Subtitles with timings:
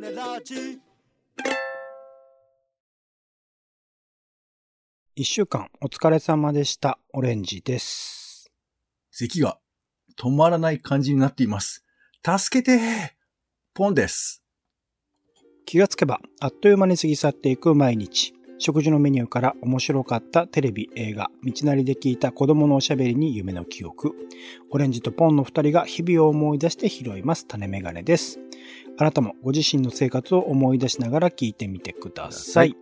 [0.00, 0.78] ネラジ
[5.14, 6.98] 一週間お疲れ様でした。
[7.14, 8.52] オレンジです。
[9.10, 9.58] 咳が
[10.20, 11.82] 止まらない感じになっています。
[12.22, 13.16] 助けて
[13.72, 14.42] ポンです。
[15.64, 18.34] 気がつけば、あっという間に過ぎ去っていく毎日。
[18.58, 24.14] 食事のメニューから面白かったテレビ、映画、道なりで聞いた子供のおしゃべりに夢の記憶。
[24.70, 28.40] オレンジとポンの二人が日々を思い出して拾います種メガネです。
[28.98, 32.76] あなたもご自身の生活を思い出しながら聞いてみてください。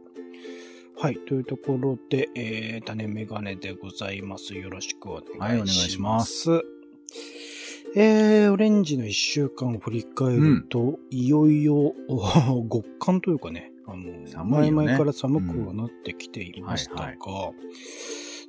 [0.97, 1.17] はい。
[1.17, 4.55] というところで、えー、種メガネでございます。
[4.55, 6.51] よろしくお願いします。
[6.51, 6.75] はいお願いし
[7.97, 17.17] えー、オレンジの一週間を振り返ると、いよいよ、お 極寒というかね、あの、ね前々から寒くはなってきていましたが、うんはい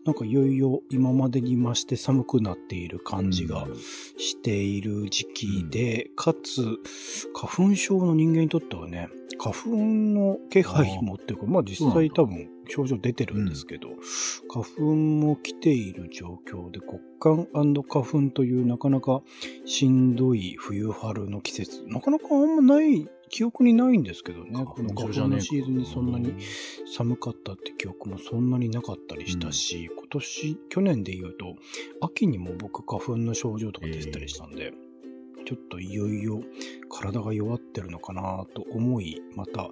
[0.05, 3.75] なんかいよいよ今までに増して寒くなっている感じがうん。
[3.75, 6.77] している時期で、かつ、
[7.33, 13.89] 花粉症の人間にとってはね、花粉の気配もっていうか、まあ実際多分症状出てるんですけど、
[14.47, 19.21] 花粉も来ている状況で、極寒花粉というなかなか
[19.65, 26.33] しんどい冬春の季節、なかなかあんまない、記憶にないんですけどね、この花粉のシーズンにそんなに
[26.95, 31.55] 寒かったって記憶もそんなになかったりしたし、今年、去年で言うと、
[32.01, 34.73] 秋にも僕花粉の症状とか出てたりしたんで、
[35.45, 36.41] ちょっといよいよ
[36.89, 39.69] 体が弱ってるのかなと思い、またちょっ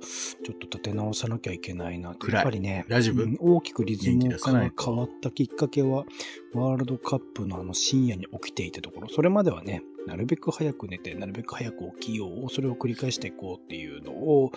[0.59, 2.13] と立て直さなきゃいけないな。
[2.15, 2.29] と。
[2.29, 6.05] やっぱりね、うん大きくリズムがと変わったきっかけは、
[6.53, 14.51] ワールドカップのあの深夜に起きていたところ、それまではね、なるべく早く寝て、なるべく早く起きよう、それを繰り返していこうっていうのを、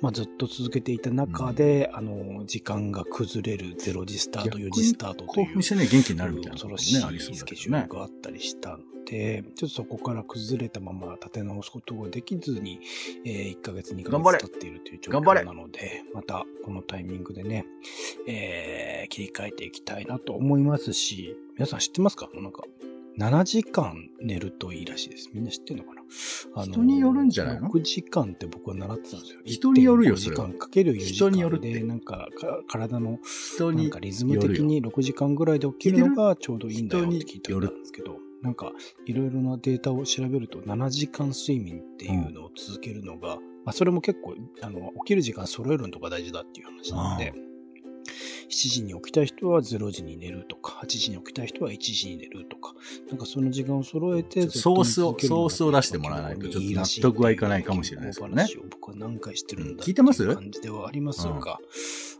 [0.00, 12.80] まあ、ずっと続けていた中で、あの、時間が崩れる0時スタート、4時スタートという興奮してね、元気になるみたいな恐ろしいスケジュールがあったりしたので、ちょっとそこから崩れたまま立て直すことができずに、
[13.26, 17.66] えー1ヶ月、2ヶ頑張れ月経っているという状頑張れ況なので、またこのタイミングでね、
[18.26, 22.28] えー切り替えていきたいなと思いますし、皆さん知ってますか？
[22.34, 22.62] なんか、
[23.18, 25.30] 7時間寝るといいらしいです。
[25.32, 26.02] みんな知ってんのかな？
[26.56, 29.40] あの人によるんじゃないの ?6 時間って僕は習ってたんですよ。
[29.44, 30.46] 人によるよ1.5それは。
[30.46, 33.18] 時間かける4時人による間で、なんかか体の
[33.60, 38.72] なんかリズム的に6時間ぐらいで起きるのがちょうどいいんだよって聞いたんですけど、なんか
[39.06, 47.32] いろいろなデータを調べると7時間睡眠っていうのを続けるのが、まあそれも結構あの起きる時間揃えるのとか大事だっていう話なので、
[48.48, 52.74] 7時に起きたい人は0時に寝るとか、8時に起きたい人は1時に寝るとか、
[53.08, 58.28] なんかその時間を揃えてソースをソースを出してもらわないとちょっと納得はいかないかもしれないですね。
[58.28, 60.26] 話を僕は何回してるんだ聞いてます？
[60.34, 61.58] 感じではありますが、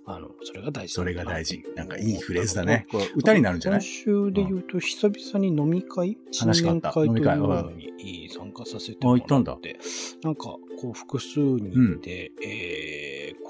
[0.07, 1.63] あの、それが大事それが大事。
[1.77, 2.87] なんかいいフレーズだね。
[2.91, 3.81] これ歌歌になるんじゃない？
[3.81, 9.23] 今週で言うと、久々に飲み会、新年会というのに参加させてもら
[9.55, 9.79] って、
[10.23, 12.94] なんか、こう、複数人で、えー、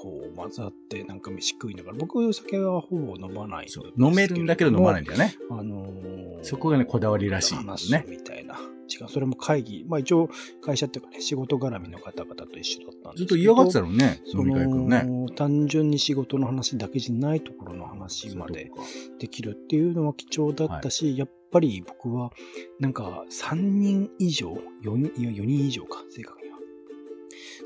[0.05, 3.67] こう、混ざって、なんか飯食いながら、僕、酒はほぼ飲まない
[3.97, 5.35] 飲めるんだけど飲まないんだよね。
[5.49, 8.53] あのーそこがねこだわりらしい話すねみたいな。
[8.53, 9.83] 違う、それも会議。
[9.87, 10.29] まあ一応、
[10.61, 13.17] 会社っていうかね、仕事絡みの方々と一緒だったんですけど。
[13.17, 15.03] ずっと嫌がってたのにね、そ飲み会行くのね。
[15.05, 18.71] の単純に仕事の話だけじゃないところの話まで
[19.17, 22.31] できるっていうのは貴重だったし、やっぱり僕は
[22.79, 24.51] なんか3人以上、
[24.83, 26.44] 4人、いや4人以上か、正確には。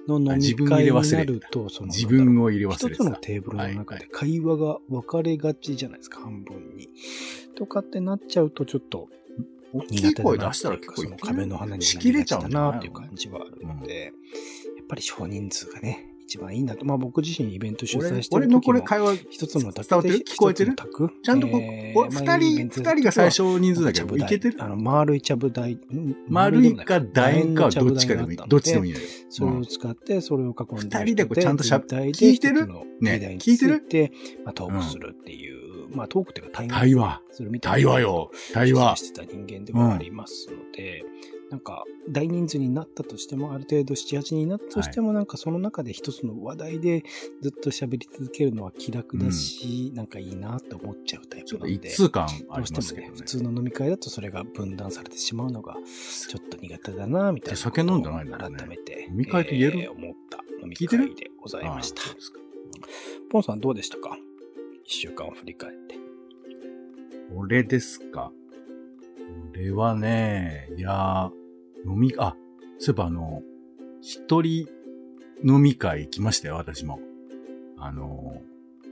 [0.07, 3.15] の飲み会になると、その自分を入れ忘一つの。
[3.15, 6.89] テーブルの中はいで会話が分かれがちじゃないですか、半分に。
[7.55, 9.09] とかってなっちゃうとちょっと
[9.73, 14.09] 大き苦手だい声出したら結構その壁の花に仕切れちゃうんだなっていう感じはあるので、や
[14.83, 16.85] っぱり少人数がね、一番いいなと。
[16.85, 20.17] まあ僕自身イベント主催俺してる俺の時もこれ会話一つの卓伝わってる？
[20.19, 20.75] 聞こえてる？
[21.23, 24.57] ちゃんとこう、えーお二人、二人が最小人数だけど、いけてる？
[24.63, 25.73] あの、丸いちゃぶ台。
[25.73, 26.15] ん？
[26.27, 28.37] 丸いか楕円かどっちかでもいい。
[28.37, 29.05] どっちでもいいのよ。
[29.29, 30.97] それを使って、それを囲んで。
[30.99, 32.67] 二人でこうちゃんとしゃ全体で聞いてる？
[33.01, 33.37] ね。
[33.41, 34.11] 聞いてるつて、
[34.45, 36.79] まあ、トークするっていう、まあトークっていうか対話。
[36.79, 37.21] 対話。
[37.31, 37.75] するみたいな。
[37.77, 38.31] 対話よ。
[38.53, 38.95] 対話。
[38.97, 41.03] してた人間ではありますので、
[41.49, 47.03] なんか、大人数になったとしても、ある程度7、8人になったとしても、なんかその中で一つの話題で
[47.41, 51.89] ずっと喋り続けるのは気楽だし、なんかいいなって思っちゃうタイプなんで。
[51.89, 53.13] 通感あどうりしてもね、ますけどね。
[53.15, 55.75] 普通の飲み会だとそれが分断されてしまうのが、
[56.29, 57.57] ちょっと苦手だな、みたいな。
[57.57, 59.07] 酒飲んでないんだね改めて。
[59.09, 59.79] 飲み会と言える？
[59.79, 62.01] えー思った飲み会でございました
[63.31, 64.17] ポンさんどうでしたか？
[64.89, 65.99] 一週間を振り返って。
[67.35, 68.31] 俺ですか。
[69.53, 72.35] 俺はね、いやー、飲み、あ、
[72.79, 73.43] そういえばあの、
[74.01, 74.67] 一人
[75.43, 76.99] 飲み会行きましたよ、私も。
[77.77, 78.41] あの、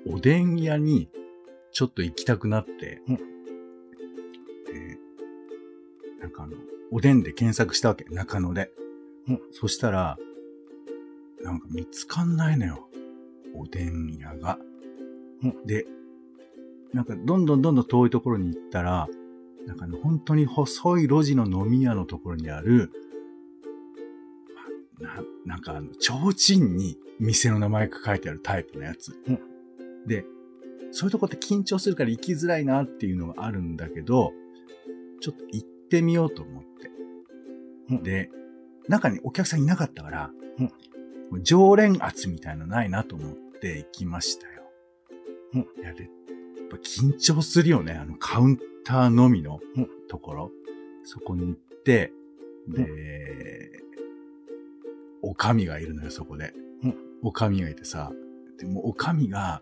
[0.05, 1.09] おでん屋に
[1.71, 3.23] ちょっと行きたくなって、うんで
[6.21, 6.57] なんかあの、
[6.91, 8.69] おでんで検索したわけ、中野で。
[9.27, 10.19] うんそしたら、
[11.43, 12.87] なんか見つかんないのよ。
[13.55, 14.59] おでん屋が。
[15.43, 15.85] うんで、
[16.93, 19.07] なんかどんどんどんどん遠いところに行ったら、
[19.65, 22.91] なんかね、本当に細い路地の飲み屋のところにある、
[24.99, 29.19] まななんかあの、提灯に店の名前が書いてあるタイプのやつ。
[29.27, 29.39] うん
[30.07, 30.25] で、
[30.91, 34.31] そういうとこって緊張するから行きづらいなっていうのがあるんだけど、
[35.19, 36.91] ちょっと行ってみようと思って。
[37.89, 38.29] うんで、
[38.87, 40.31] 中にお客さんいなかったから、
[41.41, 44.56] 常連圧みたいなのないなと思って行きましたよ。
[45.53, 47.93] うんいや、で、やっぱ緊張するよね。
[47.93, 50.51] あの、カウンターのみのうんところ。
[51.03, 52.11] そこに行って、
[52.67, 53.71] で、
[55.21, 56.53] おかみがいるのよ、そこで。
[56.83, 58.11] うんおかみがいてさ、
[58.59, 59.61] でもおかみが、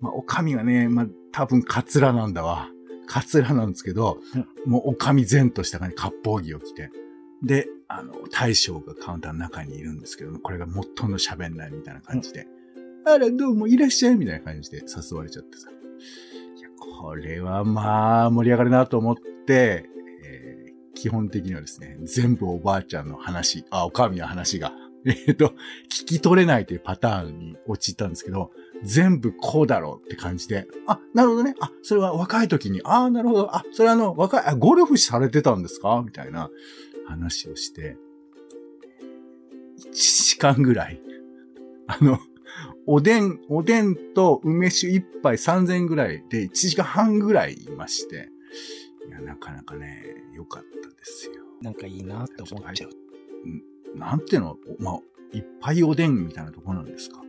[0.00, 2.68] まあ、おかみがね、まあ、多分カツラなんだわ。
[3.06, 4.18] カツラなんですけど、
[4.66, 6.90] もうおかみ前とした感じ、割烹着を着て。
[7.42, 12.46] で、あの、大将がカウンターの中にいるんですけど、これがもっとの喋んないみたいな感じで、
[13.06, 15.68] あら、どうもいらっしゃいみたいな感じで誘われちゃってさ。
[15.70, 19.16] いや、これはまあ、盛り上がるなと思っ
[19.46, 19.86] て、
[20.24, 20.54] えー
[20.96, 24.72] 基本的にはですね、全部おばあちゃんの話、あ、おかみの話が、
[25.04, 25.48] えっ、と、
[25.90, 28.52] 聞き取れないというパターンに陥ったんですけど、
[28.84, 31.56] 全部こうだろうって感じで、あ、なるほどね。
[31.60, 33.54] あ、それは若い時に、あなるほど。
[33.54, 36.00] あ、それはあの、若い、あ、ゴルフされてたんですか？
[36.06, 36.48] みたいな
[37.06, 37.98] 話をして、
[39.78, 41.02] 1時間ぐらい、
[41.88, 42.18] あの、
[42.86, 48.28] おでん、おでんと梅酒一杯3000円ぐらいで1時間半ぐらいいまして、
[49.08, 50.04] いや、なかなかね、
[50.34, 51.34] 良かったですよ。
[51.62, 52.90] なんかいいなって思っちゃう。
[53.98, 54.98] なんていうの、まあ、
[55.32, 57.22] いっぱいおでんみたいなところなんですか？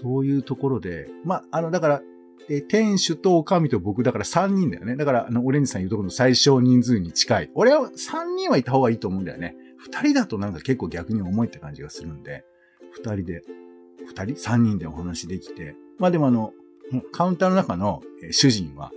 [0.00, 2.02] そういうところで、まあ、あの、だから、
[2.48, 4.96] えー店主とおかみと僕だから3人だよね。
[4.96, 7.50] だから、あの、オレンジさん言うところの最小人数に近い。
[7.54, 9.54] 俺は3人はいた方がいいと思うんだよね。
[9.90, 12.44] 2人だとなんか結構逆に重いって感じがするんで、
[12.98, 13.42] 2人で、
[14.08, 15.76] 2人 ?3 人でお話できて。
[15.98, 16.52] まあでもあの、
[16.92, 18.92] うんカウンターの中の、えー主人は、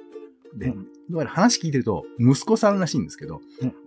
[0.56, 3.42] で、うんだから話聞いてると、息子さんらしいんですけど、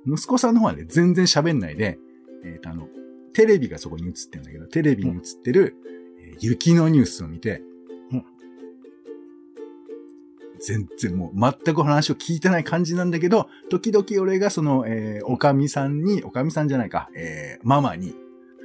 [0.06, 1.99] 息子さんの方はね、全然喋んないで、
[2.44, 2.88] えっ、と、あの、
[3.32, 5.76] テレビがそこに映ってるんだけど、テレビに映ってる、
[6.21, 7.62] えー雪のニュースを見て、
[8.11, 8.25] うん
[10.61, 18.15] 全然もう全く話を聞いてない感じなんだけど、時々俺がその、えーおかみさんに、おかみさんじゃないか、えーママに、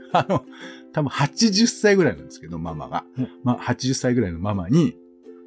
[0.13, 0.45] あの、
[0.93, 3.05] 多分80歳ぐらいなんですけど、ママが。
[3.17, 4.95] うんまあ、80歳ぐらいのママに、い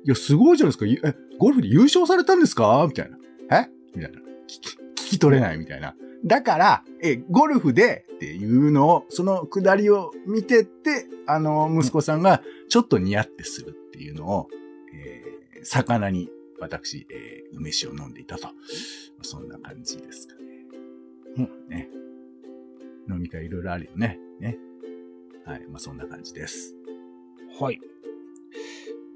[0.04, 0.86] や、すごいじゃないですか。
[0.86, 2.84] いえ、ゴルフで優勝されたんですか？
[2.88, 3.18] みたいな。
[3.60, 3.70] え？
[3.94, 4.18] みたいな。
[4.18, 4.76] 聞き、聞
[5.10, 5.94] き取れないみたいな。
[6.24, 14.48] だから、え、ゴルフでっていうのを、そのくだりを見てって、あの、息子さんがちょっとニヤってするっていうのを、
[14.94, 15.32] えー
[15.64, 16.28] 魚に
[16.58, 18.48] 私、えー梅酒を飲んでいたと。
[19.22, 20.40] そんな感じですかね。
[21.36, 21.88] うんね。
[23.10, 24.18] 飲み会いろいろあるよね。
[24.40, 24.58] ね。
[25.44, 25.66] はい。
[25.68, 26.74] まあ、そんな感じです。
[27.60, 27.80] はい。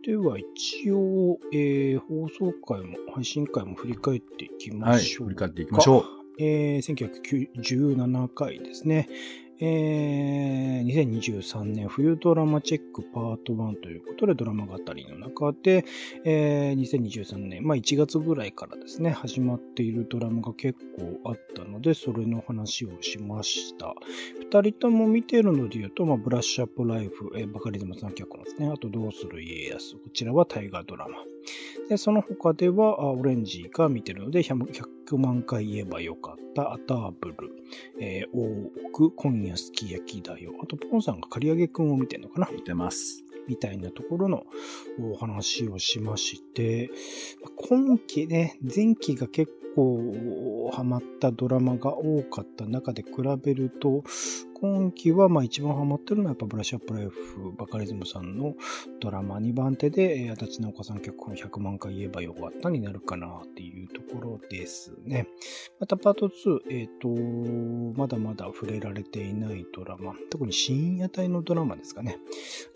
[0.04, 5.00] では、一応、えー、放送回も、配信回も振り返っていきまはい。
[5.00, 5.26] しょう。
[5.26, 6.04] 振り返っていきましょう。
[6.38, 9.08] えー、1917回ですね。
[9.58, 15.84] えー、2023年冬ドラマチェックパート1ということでドラマ語りの中で、
[16.24, 23.94] えー、2023年、まあ1月ぐらいからですね、始まっているドラマが結構あったので、それの話をしました。
[24.38, 28.68] 二人とも見てるので言うと、まあブラッシュアップライフ、えーバカリズムさん脚本ですね。
[28.68, 29.94] あと、どうする家康。
[29.94, 31.35] こちらは大河ドラマ。
[31.88, 37.36] で、その他では、あオレンジが見てるので、100 100万回言えばよかった、アターブル、
[38.00, 40.52] えー、大奥、今夜すき焼きだよ。
[40.60, 42.48] あと、ポンさんが刈り上げくんを見てるのかな？
[42.52, 43.22] 見てます。
[43.46, 44.44] みたいなところの
[45.00, 46.90] お話をしまして、
[47.40, 53.10] まあ今期ね、前期が結構ハマったドラマが多かった中で比
[53.40, 54.02] べると、
[54.58, 58.54] 今期はまあ一番ハマってるのはやっぱブラッシュアップライフ、バカリズムさんの
[59.00, 65.28] ドラマ2番手で、足立直子さん脚本100万回言えばよかったになるかなっていうところですね。
[65.78, 67.08] またパート2、えっ、と、
[67.98, 72.16] まだまだ触れられていないドラマ、特に深夜帯のドラマですかね。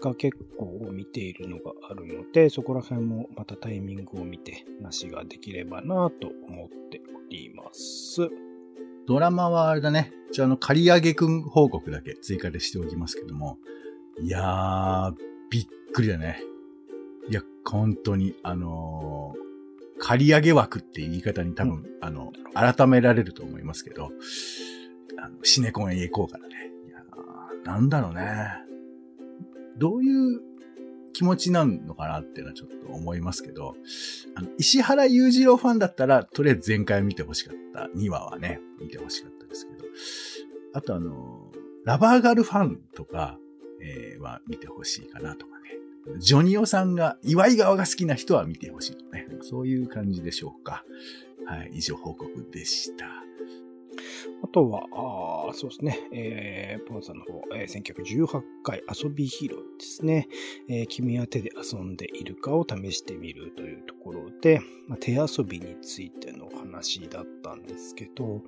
[0.03, 8.50] が結構見ているのがあるので、そこら辺もまたタイミングを見て話ができればなと思っております。
[9.11, 10.13] ドラマはあれだね。
[10.31, 13.59] じゃあ、あの、刈り上げくん報告だけ追加でしておきますけども。
[14.23, 15.15] いやー、
[15.51, 16.41] びっくりだね。
[17.29, 19.41] いや、本当に、あのー
[20.03, 24.13] 刈り上げ枠っていう言い方に多分、あの、改められると思いますけど、
[25.19, 26.55] あの、シネコンへ行こうからね。
[26.87, 28.23] いやーなんだろうね。
[29.77, 30.41] どういう
[31.13, 33.75] 気持ちなのかなっていうのはちょっと思いますけど、
[34.35, 39.85] あの、石原裕次郎ファンだったら、とりあえず前回見てほしかった2話はね、見てほしかったですけど、
[40.73, 41.51] あとあの、
[41.85, 43.39] ラバーガルファンとか、
[43.83, 46.19] えー、は見てほしいかなとかね。
[46.19, 49.27] ジョニオさんが、岩井川が好きな人は見てほしいとね。
[49.43, 50.85] そういう感じでしょうか。
[51.47, 53.07] はい、以上報告でした。
[54.43, 54.87] あとは、
[55.49, 60.29] あそうですね、えー、ポンさんの方、えー、1918回遊びヒーローですね、
[60.69, 68.43] えー、君は手で遊んでいるかを試してみるというところで、まあ、手遊びについての話だったんですけど、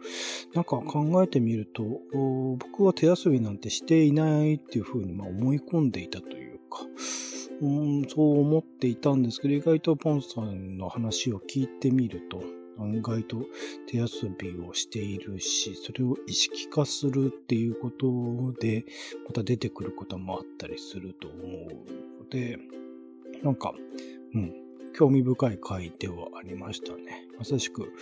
[0.54, 1.82] なんか考えてみると、
[2.58, 6.86] 僕は手遊びなんてしていないっていうふうにま思い込んでいたというか、
[7.60, 12.42] うん、そう思っていたんですけど、意外とポンさんの話を聞いてみると、
[12.78, 13.46] 案外と
[13.86, 18.84] 手遊びをしているし、それを意識化するっていうことで、
[19.26, 22.58] また出てくることもあったりすると思うので、
[23.42, 23.74] なんか、
[24.34, 24.52] うん、
[24.94, 27.26] 興味深い回ではありましたね。
[27.38, 27.92] まさしく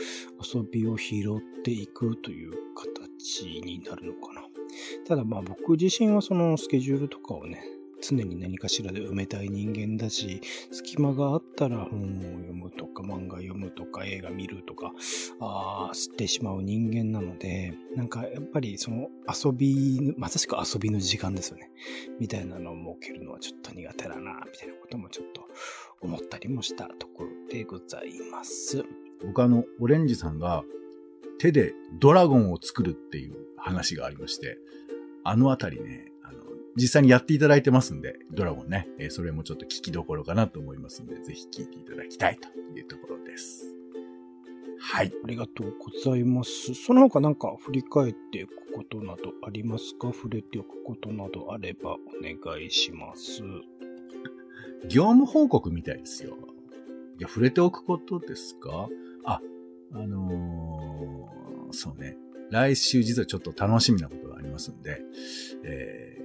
[0.55, 4.43] 遊びを拾っていくという形になるのかな。
[5.07, 7.62] ただまあ僕自身はそのスケジュールとかをね、
[8.00, 10.40] 常に何かしらで埋めたい人間だし、
[10.71, 14.92] 隙間があったら本を読むとか漫画読むとか映画見るとか、
[15.40, 21.71] ああ吸ってしまう人間なので、なんかやっぱりその遊び、まさしく遊びの時間ですよね。
[22.19, 25.49] みたいなのを設けるのはちょっと苦手だな、みたいなこともちょっと
[26.00, 28.85] 思ったりもしたところでございます。
[29.25, 30.64] 僕あの、オレンジさんが
[31.38, 34.59] 手でドラゴンを作るっていう話がありまして、
[35.25, 36.10] あのあたりね、
[36.77, 42.49] 実際にやっていただいてますんで、ドラゴンね、えー、それもちょっと聞きどころかなと思いますんで、ぜひ聞いていただきたいと
[42.79, 43.75] いうところです。
[44.79, 45.12] はい。
[45.25, 46.75] ありがとうございます。
[46.75, 50.11] その他なんか振り返っていくことなどありますか？
[50.12, 53.43] 触れておくことなどあればお願いします。
[54.89, 56.39] 業務報告みたいですよ。
[57.19, 58.89] いや、触れておくことですか？
[59.25, 59.43] あ、
[59.93, 62.17] あのー、そうね。
[62.50, 65.03] 来週実はちょっと楽しみなことがありますんで、
[65.62, 66.17] え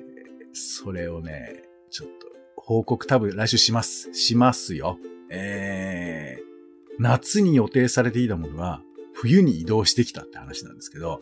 [0.56, 4.14] それをね、ちょっと、報告多分来週します。
[4.14, 4.98] しますよ。
[5.30, 8.82] えー、夏に予定されていたものが、
[9.14, 11.22] 冬に移動してきたって話なんですけど、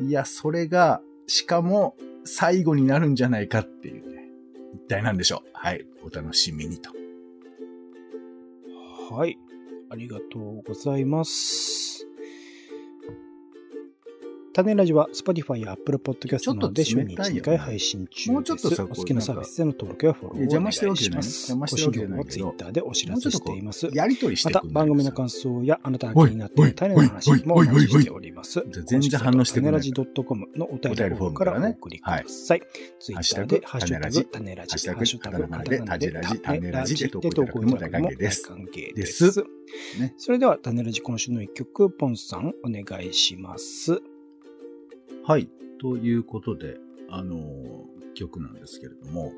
[0.00, 4.28] いや、それが、しかも、最後になるんじゃないかっていうね。
[4.74, 5.50] 一体何でしょう。
[5.52, 5.86] はい。
[6.02, 6.90] お楽しみにと。
[9.10, 9.38] はい。
[9.90, 11.93] ありがとうございます。
[14.54, 18.30] 種ラジは Spotify や Apple Podcast などで週に1、2回配信中です。
[18.30, 21.50] もうちょっとさ、お好きなサービスでの登録やフォローをお願いします。
[21.50, 22.18] 邪魔してるわけない。
[22.18, 22.54] 邪魔してるわけない。
[22.54, 23.90] Twitter でお知らせしています。
[23.92, 28.64] やりとりしてまた、番組の感想やあなたが気になっている種の話もお待ちしております。
[28.86, 29.80] 全然反応してくれない。
[29.80, 32.62] 種ラジ .com のお便りフォームからお送りください。
[33.00, 36.12] Twitter でハッシュタグ種ラジ、ハッシュタグカタカナで
[36.44, 38.16] 種ラジで投稿いただくのも大歓迎
[38.94, 39.32] です。
[40.16, 44.00] それでは、種ラジ今週の一曲、ポンさんお願いします。
[45.26, 45.48] はい。
[45.80, 46.76] ということで、
[47.08, 47.38] あの
[48.14, 49.32] 曲なんですけれども、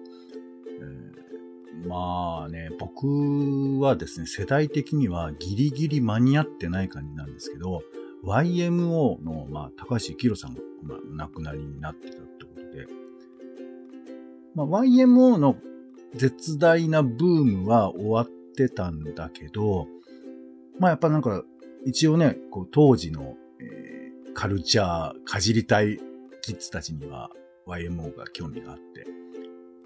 [0.81, 7.83] えー、まあね、僕はですね、世代的にはギリギリ間に合ってない感じなんですけど、
[8.25, 12.89] YMO の、まあ、高橋幸宏さんが、まあ、亡くなりになってたってことで、
[14.57, 15.55] まあ、YMO の
[16.15, 19.87] 絶大なブームは終わってたんだけど、
[20.81, 21.45] まあやっぱなんか、
[21.85, 23.37] 一応ね、こう当時の
[24.37, 25.99] カルチャー、かじりたい
[26.43, 27.31] キッズたちには
[27.67, 29.07] YMO が興味があって。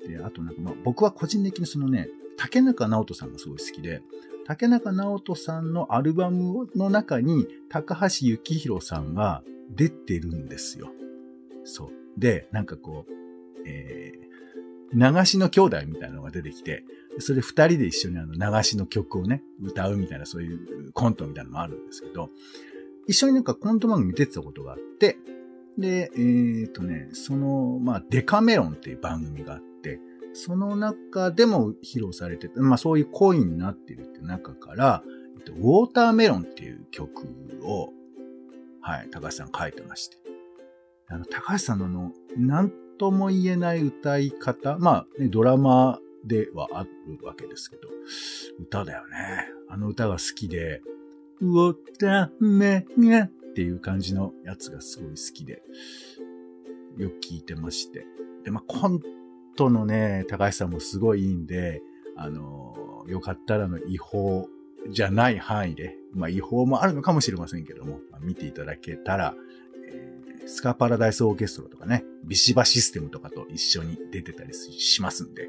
[0.08, 4.02] で、あとなんかまあ僕は個人的にそのね、竹中直人さんがすごい好きで、
[4.46, 10.90] 竹中直人さんのアルバムの中に高橋幸宏さんが出てるんですよ。
[11.62, 11.90] そう。
[12.18, 13.12] で、なんかこう、
[13.68, 16.82] えー、流しの兄弟みたいなのが出てきて、
[17.20, 22.30] それ二人で一緒にあの流しの曲をね、歌うみたいなそういうコントみたいなのもあるんですけど、
[23.06, 25.18] 一緒になんかコント番組出てたことがあって、
[25.78, 29.98] で、えっ、ー、とね、その、まあ、デカメロンっていう番組があって、
[30.32, 35.02] その中でも披露されてた、まあそういうコインになってるって中から、
[35.36, 37.26] えっと、ウォーターメロンっていう曲
[37.62, 37.92] を、
[38.80, 40.18] はい、高橋さん書いてまして。
[41.08, 47.88] あの、高橋さんのあの、なんとも言えない歌い方、まあ、ね、ドラマではあるわけですけど、
[48.60, 49.48] 歌だよね。
[49.68, 50.82] あの歌が好きで、
[51.42, 55.62] をためがっていう感じのやつがすごい好きで、
[56.96, 58.06] よく聞いてまして。
[58.44, 59.00] で、まあ、コン
[59.56, 61.82] トのね、高橋さんもすごいいいんで、
[62.16, 64.48] あの、よかったらの違法
[64.90, 69.34] じゃない範囲で、まあ、違法もあるのかもしれませんけども、まあ、見ていただけたら、
[70.46, 75.48] スカパラダイスオーケストラとかね、ビシバシステムとかと一緒に出てたりしますんで、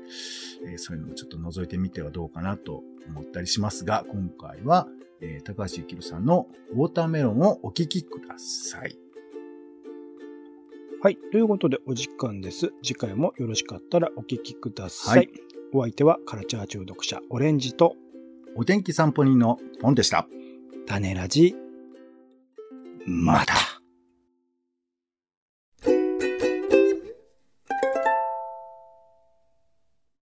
[0.66, 4.88] えー、そういうのもちょっと覗いてみてはどうかなと思ったりしますが、今回は、
[5.22, 8.98] えー、高橋幸宏さんのウォーターメロンをお聴きください。
[11.04, 11.18] はい。
[11.32, 12.74] ということでお時間です。
[12.84, 15.18] 次回もよろしかったらお聞きください。
[15.18, 17.96] はいお相手はカルチャー中毒者オレンジと
[18.56, 20.28] お天気散歩人のポンでした。
[20.86, 21.56] 種ラジ。
[23.06, 23.61] また。